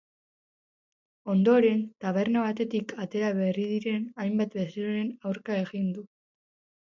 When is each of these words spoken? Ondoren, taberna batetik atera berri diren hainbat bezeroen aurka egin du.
Ondoren, 1.33 1.83
taberna 2.05 2.45
batetik 2.45 2.95
atera 3.05 3.29
berri 3.41 3.67
diren 3.75 4.09
hainbat 4.25 4.59
bezeroen 4.61 5.13
aurka 5.33 5.61
egin 5.67 5.93
du. 6.01 6.09